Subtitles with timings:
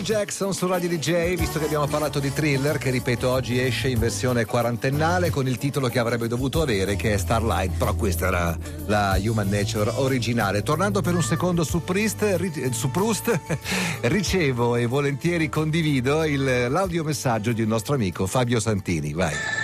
[0.00, 3.98] Jackson su Radio DJ, visto che abbiamo parlato di thriller, che ripeto oggi esce in
[3.98, 8.58] versione quarantennale con il titolo che avrebbe dovuto avere, che è Starlight, però questa era
[8.86, 10.62] la Human Nature originale.
[10.62, 13.38] Tornando per un secondo su, Priest, su Proust,
[14.02, 19.12] ricevo e volentieri condivido il, l'audiomessaggio di un nostro amico Fabio Santini.
[19.12, 19.63] Vai.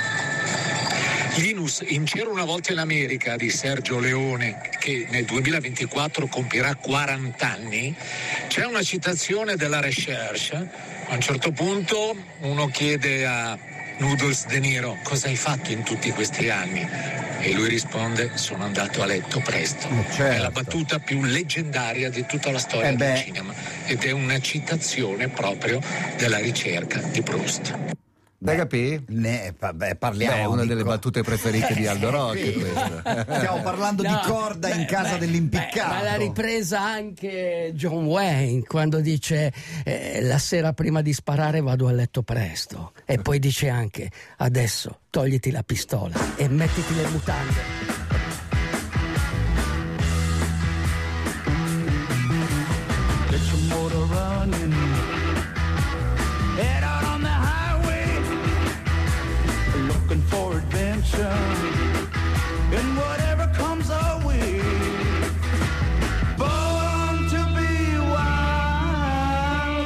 [1.40, 7.50] Linus in C'era una volta in America di Sergio Leone, che nel 2024 compirà 40
[7.50, 7.94] anni,
[8.48, 10.68] c'è una citazione della recherche.
[11.08, 13.58] A un certo punto uno chiede a
[13.98, 16.86] Noodles De Niro cosa hai fatto in tutti questi anni?
[17.40, 19.88] E lui risponde: Sono andato a letto presto.
[19.88, 20.22] Certo.
[20.22, 23.54] È la battuta più leggendaria di tutta la storia Eh del cinema
[23.87, 25.80] ed è una citazione proprio
[26.18, 27.98] della ricerca di Proust.
[28.43, 28.99] Da capì?
[29.09, 32.55] Ne, vabbè, parliamo Beh, è una di delle co- battute preferite di Aldo Rocchi.
[32.55, 35.88] Stiamo parlando di No, corda in beh, casa beh, dell'impiccato.
[35.91, 39.52] beh, Ma l'ha ripresa anche John Wayne quando dice
[39.85, 45.01] eh, la sera prima di sparare vado a letto presto e poi dice anche adesso
[45.11, 47.90] togliti la pistola e mettiti le mutande.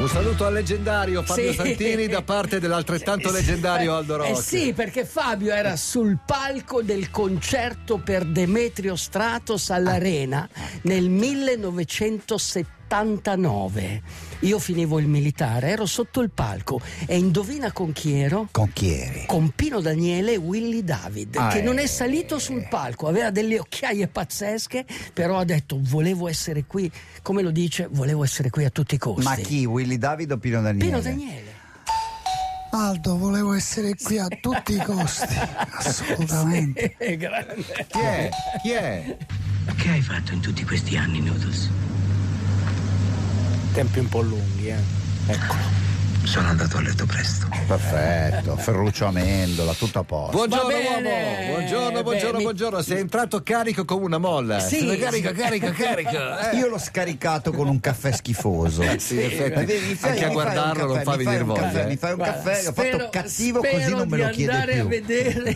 [0.05, 1.57] Un saluto al leggendario Fabio Sì.
[1.57, 4.33] Santini da parte dell'altrettanto leggendario Aldo Rocchi.
[4.33, 10.47] Eh sì, perché Fabio era sul palco del concerto per Demetrio Stratos all'Arena
[10.83, 14.03] nel 1979.
[14.45, 18.49] Io finivo il militare, ero sotto il palco e indovina con chi ero?
[18.51, 19.25] Con chi eri?
[19.27, 21.89] Con Pino Daniele e Willy David, Ah, che non è eh.
[21.89, 26.93] salito sul palco, aveva delle occhiaie pazzesche, però ha detto volevo essere qui,
[27.23, 29.25] come lo dice, volevo essere qui a tutti i costi.
[29.25, 29.65] Ma chi?
[29.65, 30.85] Willy David o Pino Daniele?
[30.85, 31.53] Pino Daniele.
[32.73, 35.35] Aldo, volevo essere qui a tutti i costi.
[35.79, 36.97] Assolutamente.
[36.99, 37.87] È grande.
[37.89, 38.29] Chi è?
[38.61, 39.17] Chi è?
[39.75, 41.71] Che hai fatto in tutti questi anni, Noodles?
[43.75, 44.77] Tempi un po' lunghi, eh.
[45.27, 45.83] Eccolo.
[46.23, 47.47] Sono andato a letto presto.
[47.67, 50.37] Perfetto, Ferruccio Amendola, tutto a posto.
[50.37, 50.89] Buongiorno Va bene.
[50.89, 51.11] uomo,
[51.55, 52.81] buongiorno, Beh, buongiorno, mi- buongiorno.
[52.83, 54.59] Sei entrato carico come una molla.
[54.61, 55.35] Sì, Sei carico, sì.
[55.35, 56.11] carico, carico.
[56.11, 56.57] Eh.
[56.57, 58.81] Io l'ho scaricato con un caffè schifoso.
[58.83, 61.61] Eh sì, effetti, Mi fai- anche a guardarlo non fa venire voglia.
[61.63, 61.87] caffè, eh.
[61.89, 64.73] Mi fai un Guarda, caffè, ho fatto cattivo così spero non me lo chiede andare
[64.73, 64.81] più.
[64.83, 65.53] a vedere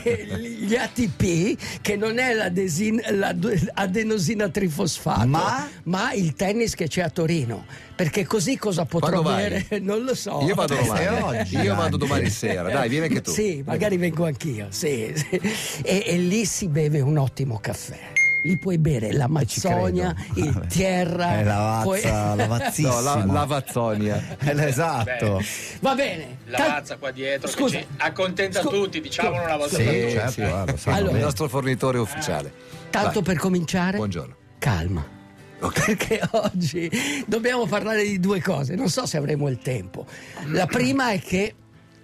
[0.60, 5.66] gli ATP che non è l'adenosina trifosfato Ma?
[5.84, 7.64] ma il tennis che c'è a Torino
[7.98, 9.66] perché così cosa potrò Quando vai?
[9.82, 11.48] non lo so Io vado Eh, domani.
[11.50, 12.70] Io vado domani sera.
[12.70, 13.32] Dai, vieni anche tu.
[13.32, 15.40] sì magari vengo anch'io sì, sì.
[15.82, 17.98] E, e lì si beve un ottimo caffè
[18.44, 22.88] lì puoi bere la Mazzonia il Tierra È la puoi- vazza, la vazzissima.
[22.94, 24.36] No, la, la Vazzonia.
[24.38, 25.42] Eh, esatto.
[25.80, 27.80] va bene La mazza qua dietro Scusa.
[27.96, 30.10] accontenta Scu- tutti, diciamolo una volta Sì, per tutte.
[30.12, 31.24] certo, guarda, lo sanno Allora, Il bene.
[31.24, 32.52] nostro fornitore ufficiale.
[32.90, 33.22] tanto Vai.
[33.22, 34.34] per cominciare Buongiorno.
[34.58, 35.16] calma
[35.84, 36.90] perché oggi
[37.26, 40.06] dobbiamo parlare di due cose, non so se avremo il tempo.
[40.46, 41.54] La prima è che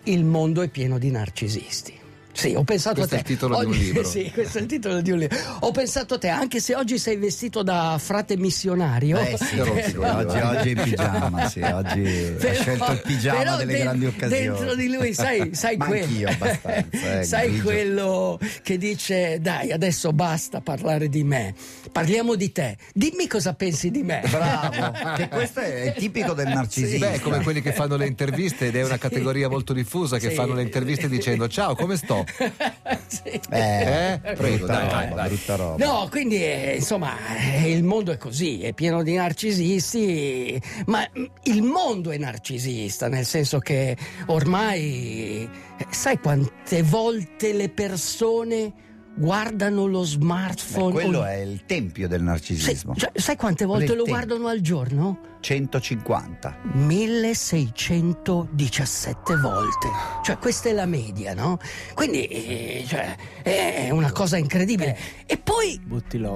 [0.05, 2.03] il mondo è pieno di narcisisti.
[2.35, 3.33] Sì, ho pensato Questo a è te.
[3.33, 4.05] il titolo di un Oggi- libro.
[4.05, 5.39] Sì, questo è il titolo di un libro.
[5.61, 9.19] Ho pensato a te, anche se oggi sei vestito da frate missionario.
[9.19, 13.57] Eh sì, oggi, oggi è in pigiama, sì, oggi ha Però- scelto il pigiama però
[13.57, 14.43] delle de- grandi occasioni.
[14.43, 16.05] Dentro di lui, sai, sai quello.
[16.05, 17.63] anch'io abbastanza, eh, sai grigio.
[17.65, 21.55] quello che dice: Dai, adesso basta parlare di me,
[21.93, 22.77] parliamo di te.
[22.93, 24.23] Dimmi cosa pensi di me.
[24.29, 27.11] Bravo, che questo è tipico del narcisista.
[27.11, 30.35] Beh, come quelli che fanno le interviste ed è una categoria molto diffusa che Sì.
[30.35, 32.24] fanno le interviste dicendo ciao, come sto?
[33.07, 33.41] Sì.
[33.51, 34.35] Eh, Eh?
[34.35, 35.29] Prego, dai, roba, dai, dai.
[35.29, 35.85] brutta roba.
[35.85, 41.25] No, quindi eh, insomma eh, il mondo è così, è pieno di narcisisti, ma mm,
[41.45, 45.49] il mondo è narcisista, nel senso che ormai
[45.79, 48.73] eh, sai quante volte le persone
[49.17, 50.93] guardano lo Beh, smartphone?
[50.93, 52.95] quello o- è il tempio del narcisismo.
[52.97, 54.11] cioè, sai quante volte è lo tempo.
[54.11, 55.21] guardano al giorno?
[55.41, 56.57] 150.
[56.73, 59.89] 1617 volte.
[60.23, 61.59] Cioè, questa è la media, no?
[61.95, 64.97] Quindi, eh, cioè, è una cosa incredibile.
[65.27, 65.81] E poi,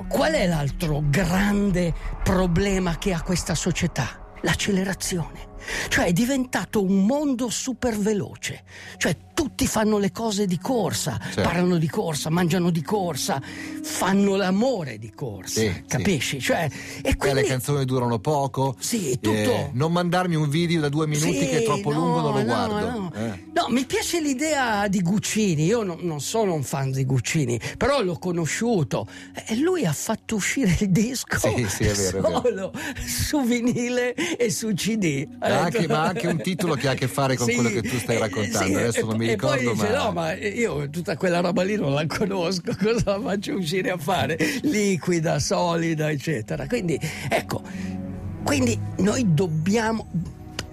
[0.08, 1.92] qual è l'altro grande
[2.22, 4.26] problema che ha questa società?
[4.42, 5.47] L'accelerazione.
[5.88, 8.62] Cioè è diventato un mondo super veloce.
[8.96, 11.42] Cioè tutti fanno le cose di corsa, Certo.
[11.42, 13.40] parlano di corsa, mangiano di corsa,
[13.82, 15.60] fanno l'amore di corsa.
[15.60, 15.84] Sì, sì.
[15.86, 16.40] capisci?
[16.40, 16.68] Cioè,
[17.02, 18.74] e Eh, quindi le canzoni durano poco.
[18.80, 19.30] Sì, tutto.
[19.38, 22.32] Eh, non mandarmi un video da due minuti Sì, che è troppo no, lungo, non
[22.32, 22.98] lo no, guardo.
[22.98, 23.12] No.
[23.14, 23.44] Eh.
[23.54, 25.64] No, mi piace l'idea di Guccini.
[25.64, 29.06] Io non, non sono un fan di Guccini, però l'ho conosciuto.
[29.46, 32.40] E lui ha fatto uscire il disco Sì, sì, è vero, è vero.
[32.42, 32.72] solo
[33.06, 35.26] su vinile e su CD.
[35.38, 37.68] Ah, Ma anche, ma anche un titolo che ha a che fare con Sì, quello
[37.70, 38.66] che tu stai eh, raccontando.
[38.66, 40.04] sì, Adesso non mi e poi ricordo, dice, ma.
[40.04, 43.96] no, ma io tutta quella roba lì non la conosco, cosa la faccio uscire a
[43.98, 44.36] fare?
[44.62, 46.66] Liquida, solida, eccetera.
[46.66, 47.62] Quindi, ecco,
[48.44, 50.06] quindi noi dobbiamo.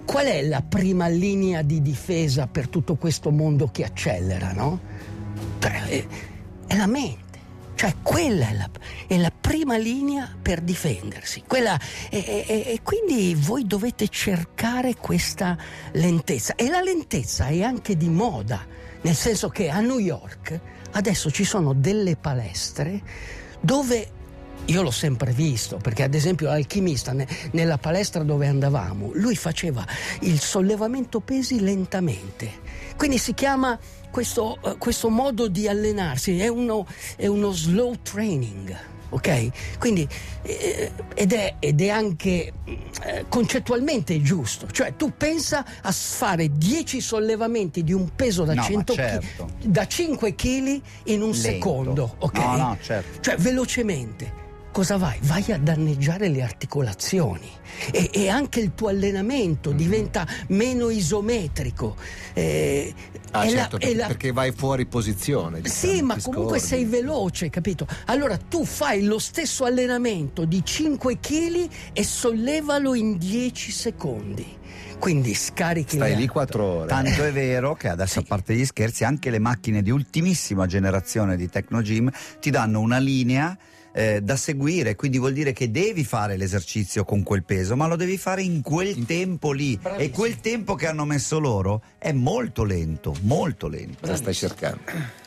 [0.04, 4.78] Qual è la prima linea di difesa per tutto questo mondo che accelera, no?
[5.58, 6.04] È,
[6.68, 7.24] è la mente.
[7.76, 8.70] Cioè, quella è la,
[9.06, 11.42] è la prima linea per difendersi.
[11.46, 11.78] Quella-
[12.08, 15.56] e, e- e quindi voi dovete cercare questa
[15.92, 16.54] lentezza.
[16.54, 18.64] E la lentezza è anche di moda,
[19.02, 20.58] nel senso che a New York
[20.92, 23.02] adesso ci sono delle palestre
[23.60, 24.10] dove
[24.66, 29.86] io l'ho sempre visto, perché ad esempio l'alchimista ne- nella palestra dove andavamo, lui faceva
[30.20, 32.50] il sollevamento pesi lentamente.
[32.96, 33.78] Quindi si chiama
[34.10, 36.86] questo, eh, questo modo di allenarsi, è uno,
[37.16, 38.76] è uno slow training.
[39.08, 39.78] Ok?
[39.78, 40.06] Quindi,
[40.42, 42.52] eh, ed, è, ed è anche
[43.04, 48.62] eh, concettualmente giusto, cioè tu pensa a fare 10 sollevamenti di un peso da, No,
[48.62, 49.48] ma 100 chi- certo.
[49.62, 51.34] da 5 kg in un Lento.
[51.34, 52.36] secondo, ok?
[52.38, 53.20] No, no, certo.
[53.20, 54.44] Cioè, velocemente.
[54.76, 55.16] Cosa vai?
[55.22, 57.48] Vai a danneggiare le articolazioni
[57.90, 59.76] e, e anche il tuo allenamento Mhm.
[59.78, 61.96] diventa meno isometrico.
[62.34, 62.92] Eh,
[63.30, 65.62] Ah, la- certo, perché, la- perché vai fuori posizione.
[65.64, 66.74] sì, diciamo, ma ti comunque scordi.
[66.74, 67.86] sei veloce, capito?
[68.06, 74.46] Allora tu fai lo stesso allenamento di 5 kg e sollevalo in 10 secondi.
[74.98, 76.28] Quindi scarichi Stai lì altre.
[76.32, 76.88] quattro ore.
[76.88, 81.38] Tanto è vero che adesso, a parte gli scherzi, anche le macchine di ultimissima generazione
[81.38, 83.56] di Tecnogym ti danno una linea
[83.96, 87.96] eh, da seguire, quindi vuol dire che devi fare l'esercizio con quel peso, ma lo
[87.96, 89.78] devi fare in quel tempo lì.
[89.96, 94.00] E quel tempo che hanno messo loro è molto lento, molto lento.
[94.02, 94.80] Cosa stai cercando?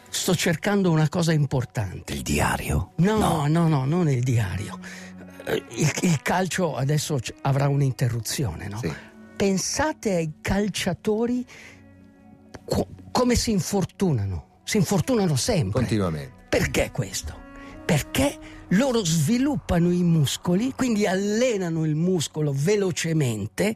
[0.07, 2.13] Sto cercando una cosa importante.
[2.13, 2.92] Il diario?
[2.98, 4.77] No, no, no, non il diario.
[5.45, 8.77] Eh, Il, il calcio adesso avrà un'interruzione, no?
[8.81, 8.94] Sì.
[9.36, 11.44] Pensate ai calciatori
[12.66, 14.60] co- come si infortunano.
[14.63, 15.80] Si infortunano sempre.
[15.80, 16.33] Continuamente.
[16.50, 17.48] Perché questo?
[17.89, 18.38] Perché
[18.68, 23.75] loro sviluppano i muscoli, quindi allenano il muscolo velocemente,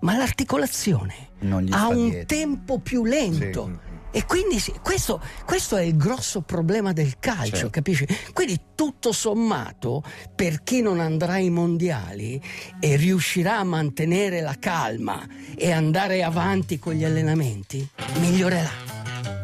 [0.00, 1.28] ma l'articolazione
[1.70, 2.26] ha un dietro.
[2.26, 3.78] tempo più lento.
[4.10, 7.70] E quindi sì, questo, questo è il grosso problema del calcio, Certo.
[7.70, 8.04] capisci?
[8.32, 10.02] Quindi tutto sommato,
[10.34, 12.42] per chi non andrà ai mondiali
[12.80, 15.24] e riuscirà a mantenere la calma
[15.56, 17.88] e andare avanti con gli allenamenti,
[18.18, 18.72] migliorerà.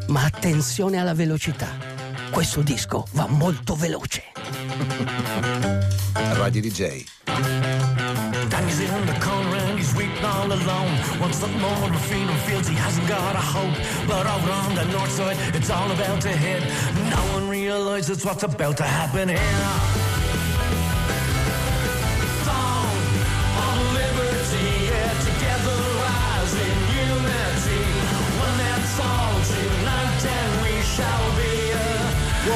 [0.09, 1.88] Ma attenzione alla velocità.
[2.31, 4.23] Questo disco va molto veloce.
[6.35, 7.05] Radio DJ.
[8.49, 11.21] Danny's in the corner and he's weeping all alone.
[11.21, 13.75] Wants something more to freedom, feels he hasn't got a hope.
[14.07, 16.63] But over on the north side, it's all about to hit.
[17.11, 20.08] No one realizes what's about to happen here.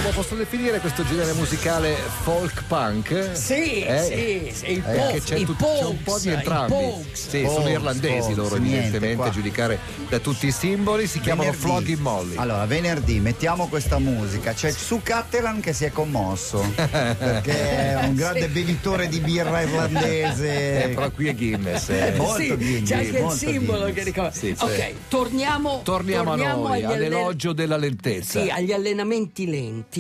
[0.02, 3.30] Uomo, posso definire questo genere musicale folk punk?
[3.34, 4.50] Sì, Eh?
[4.50, 6.74] sì, sì, Eh, Pogues, che c'è, i tut- c'è un po' di entrambi.
[7.12, 9.78] Sì, sono Pogues, irlandesi loro evidentemente, a giudicare
[10.08, 11.06] da tutti i simboli.
[11.06, 11.66] Si chiamano Venerdì.
[11.68, 12.36] Flogging Molly.
[12.36, 14.52] Allora, venerdì mettiamo questa musica.
[14.52, 19.64] C'è Su Cattelan che si è commosso perché è un grande bevitore di birra Eh,
[19.66, 20.90] irlandese.
[20.94, 21.88] però qui è Guinness.
[21.90, 22.14] eh.
[22.16, 23.94] Molto Sì, Guinness, c'è anche il simbolo Guinness.
[23.94, 24.32] che ricorda.
[24.32, 24.64] Sì, sì.
[24.64, 28.42] ok, torniamo, Torniamo a noi, all'elogio della lentezza.
[28.42, 29.90] Sì, agli allenamenti lenti,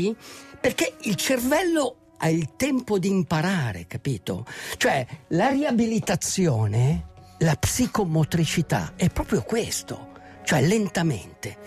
[0.60, 4.46] perché il cervello ha il tempo di imparare, capito?
[4.76, 7.08] Cioè, la riabilitazione,
[7.38, 10.12] la psicomotricità è proprio questo,
[10.44, 11.58] cioè lentamente.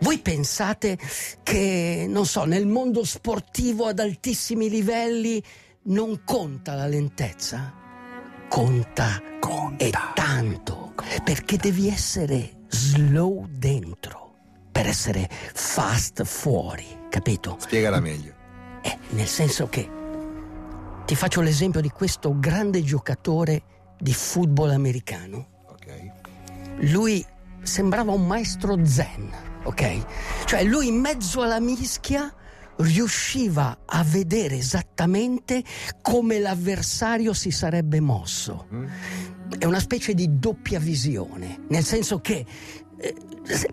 [0.00, 0.98] Voi pensate
[1.42, 5.42] che, non so, nel mondo sportivo ad altissimi livelli
[5.82, 7.72] non conta la lentezza?
[8.48, 9.84] Conta, Conta.
[9.84, 14.34] e tanto, perché devi essere slow dentro
[14.72, 17.56] per essere fast fuori, capito?
[17.58, 18.32] Spiegala meglio.
[18.82, 19.86] Eh, nel senso che
[21.04, 23.62] ti faccio l'esempio di questo grande giocatore
[23.98, 25.64] di football americano.
[25.66, 26.90] Ok.
[26.90, 27.22] Lui
[27.62, 29.30] sembrava un maestro zen,
[29.64, 30.44] ok?
[30.46, 32.32] Cioè lui in mezzo alla mischia
[32.76, 35.62] riusciva a vedere esattamente
[36.00, 38.66] come l'avversario si sarebbe mosso.
[39.58, 42.46] È una specie di doppia visione, nel senso che
[42.98, 43.14] eh,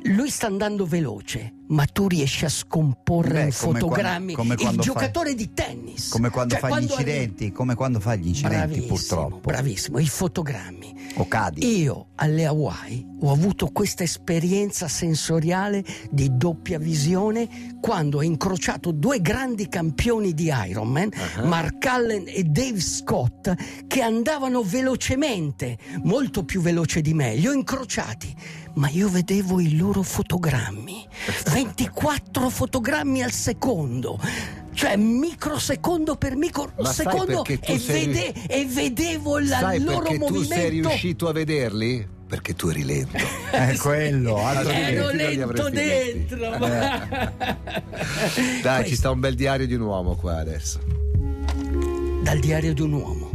[0.04, 5.34] lui sta andando veloce, ma tu riesci a scomporre Beh, in fotogrammi quando- il giocatore
[5.36, 6.10] di tennis.
[6.10, 9.40] Come quando Cioè, fai gli quando arri- incidenti, come quando fai gli incidenti, Bravissimo, purtroppo.
[9.52, 10.96] Bravissimo, i fotogrammi.
[11.16, 11.66] O cadi.
[11.82, 19.20] Io alle Hawaii ho avuto questa esperienza sensoriale di doppia visione quando ho incrociato due
[19.22, 21.10] grandi campioni di Ironman,
[21.44, 23.54] Mark Allen e Dave Scott,
[23.88, 27.36] che andavano velocemente, molto più veloce di me.
[27.36, 28.34] Li ho incrociati,
[28.76, 31.08] ma io vedevo i loro fotogrammi.
[31.52, 34.20] 24 fotogrammi al secondo.
[34.74, 40.26] Cioè microsecondo per Ma microsecondo e, sei vede- e vedevo la Sai loro perché tu
[40.26, 40.88] sei movimento.
[40.90, 42.08] riuscito a vederli?
[42.28, 43.18] Perché tu eri lento.
[43.52, 46.58] È quello, altro che- Ero lento dentro.
[46.60, 47.32] ma-
[48.62, 50.80] Dai, ci Questo, sta un bel diario di un uomo qua adesso.
[52.22, 53.32] Dal diario di un uomo.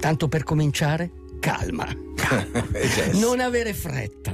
[0.00, 1.86] Tanto per cominciare, calma.
[2.72, 3.12] E Jess?
[3.20, 4.32] Non avere fretta.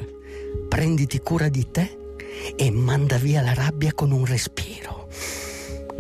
[0.81, 1.99] Prenditi cura di te
[2.57, 5.09] e manda via la rabbia con un respiro.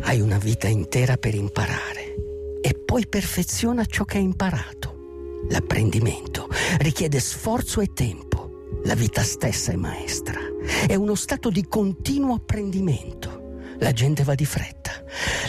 [0.00, 2.14] Hai una vita intera per imparare
[2.62, 5.42] e poi perfeziona ciò che hai imparato.
[5.50, 8.78] L'apprendimento richiede sforzo e tempo.
[8.84, 10.40] La vita stessa è maestra.
[10.86, 13.58] È uno stato di continuo apprendimento.
[13.80, 14.92] La gente va di fretta.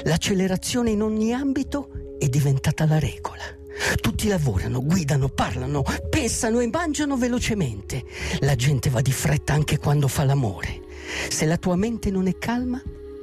[0.03, 3.59] L'accelerazione in ogni ambito è diventata la regola.
[3.99, 8.03] Tutti lavorano, guidano, parlano, pensano e mangiano velocemente.
[8.39, 10.81] La gente va di fretta anche quando fa l'amore.
[11.29, 12.81] Se la tua mente non è calma,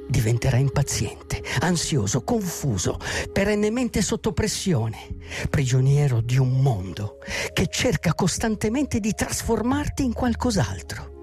[0.09, 2.97] diventerai impaziente, ansioso, confuso,
[3.31, 5.15] perennemente sotto pressione,
[5.49, 7.17] prigioniero di un mondo
[7.53, 11.17] che cerca costantemente di trasformarti in qualcos'altro.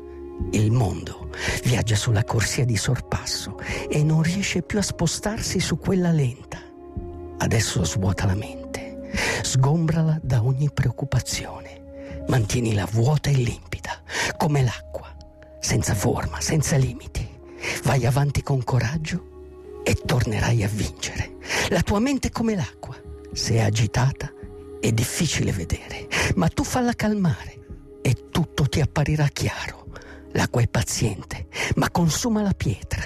[0.52, 1.30] Il mondo
[1.64, 6.60] viaggia sulla corsia di sorpasso e non riesce più a spostarsi su quella lenta.
[7.38, 8.65] Adesso svuota la mente,
[9.46, 14.02] sgombrala da ogni preoccupazione, mantienila vuota e limpida,
[14.36, 15.14] come l'acqua,
[15.60, 17.26] senza forma, senza limiti.
[17.84, 21.36] Vai avanti con coraggio e tornerai a vincere.
[21.68, 22.96] La tua mente è come l'acqua,
[23.32, 24.32] se è agitata
[24.80, 27.66] è difficile vedere, ma tu falla calmare
[28.02, 29.86] e tutto ti apparirà chiaro.
[30.32, 33.02] L'acqua è paziente, ma consuma la pietra.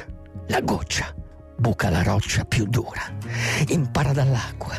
[0.49, 1.15] La goccia
[1.61, 3.03] buca la roccia più dura.
[3.69, 4.75] Impara dall'acqua.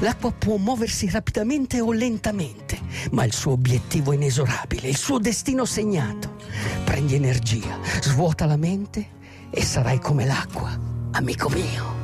[0.00, 2.78] L'acqua può muoversi rapidamente o lentamente,
[3.12, 6.36] ma il suo obiettivo è inesorabile, il suo destino segnato.
[6.84, 9.14] Prendi energia, svuota la mente
[9.50, 10.78] e sarai come l'acqua,
[11.12, 11.94] amico mio.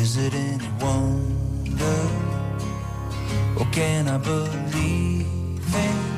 [0.00, 2.10] Is it any wonder?
[3.56, 6.11] Or can I believe in?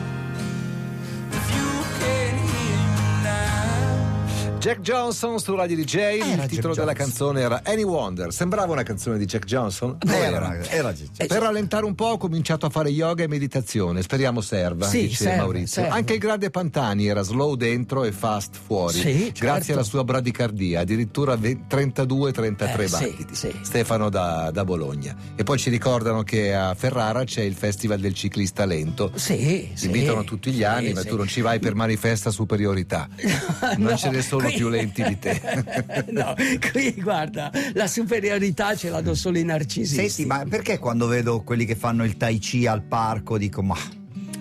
[4.64, 6.94] Jack Johnson su Radio DJ, il Jack titolo della Johnson.
[6.94, 8.32] canzone era Any Wonder.
[8.32, 9.98] Sembrava una canzone di Jack Johnson?
[10.00, 11.26] Lo Era, era Gigi.
[11.26, 15.24] Per rallentare un po' ho cominciato a fare yoga e meditazione, speriamo serva, Sì, dice
[15.24, 15.82] serve, Maurizio.
[15.82, 15.88] serve.
[15.98, 19.72] Anche il grande Pantani era slow dentro e fast fuori, Sì, grazie certo.
[19.74, 23.34] alla sua bradicardia, addirittura 32-33 Eh, battiti.
[23.34, 23.54] sì.
[23.60, 25.14] Stefano da, da Bologna.
[25.36, 29.12] E poi ci ricordano che a Ferrara c'è il Festival del ciclista lento.
[29.14, 33.08] Sì, invitano tutti gli anni, ma tu non ci vai per manifesta superiorità.
[33.76, 35.40] Non No, ce ne sono più lenti di te.
[36.10, 36.34] no,
[36.70, 40.08] qui guarda, la superiorità ce l'hanno solo i narcisisti.
[40.08, 43.76] Senti, ma perché quando vedo quelli che fanno il tai chi al parco dico ma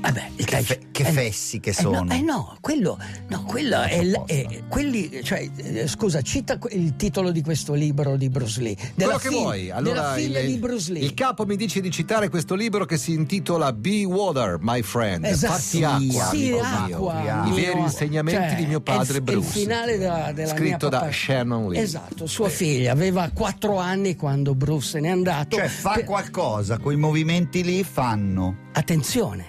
[0.04, 2.04] Vabbè, che, tai- fe- che eh, fessi che eh, sono?
[2.04, 2.98] no, eh no, quello,
[3.30, 8.18] no, quello è, il- è- quelli, cioè, eh, scusa, cita il titolo di questo libro
[8.18, 8.76] di Bruce Lee.
[8.96, 9.70] Della Quello che vuoi.
[9.72, 11.04] Allora, della figlia il, di Bruce Lee.
[11.04, 15.24] il capo mi dice di citare questo libro che si intitola Be Water, my friend.
[15.24, 15.54] Esatto.
[15.54, 17.14] Fatti acqua, Sì, acqua,
[17.46, 17.56] mio.
[17.56, 19.38] I veri insegnamenti Cioè, di mio padre è il, Bruce.
[19.40, 21.82] È il finale della, della Scritto da Shannon Lee.
[21.82, 25.56] Esatto, sua figlia aveva quattro anni quando Bruce se n'è andato.
[25.56, 28.58] Cioè fa Per- qualcosa, quei movimenti lì fanno.
[28.74, 29.46] Attenzione,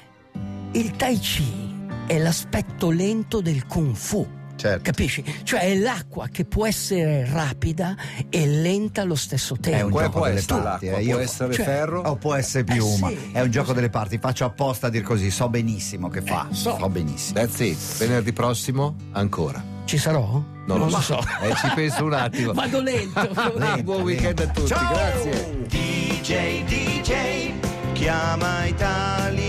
[0.74, 1.72] il tai chi
[2.04, 4.26] è l'aspetto lento del kung fu.
[4.56, 4.82] Certo.
[4.82, 5.24] Capisci?
[5.44, 7.94] Cioè è l'acqua che può essere rapida
[8.28, 9.78] e lenta allo stesso tempo.
[9.78, 11.04] È un gioco può delle parti, eh?
[11.04, 13.08] può essere cioè, ferro o può essere eh, piuma.
[13.08, 16.08] Eh sì, è un gioco cioè delle parti, faccio apposta a dir così, so benissimo
[16.08, 16.48] che fa.
[16.50, 16.76] Eh, so.
[16.76, 17.38] so benissimo.
[17.38, 17.78] That's it.
[17.98, 19.62] Venerdì prossimo ancora.
[19.84, 20.28] Ci sarò?
[20.32, 21.00] Non, non lo so.
[21.00, 21.18] so.
[21.40, 22.50] Eh, ci penso un attimo.
[22.52, 23.20] Vado lento.
[23.54, 24.92] lento Buon weekend a tutti, Ciao.
[24.92, 25.66] grazie.
[25.68, 27.52] DJ DJ
[27.92, 29.44] chiama Italia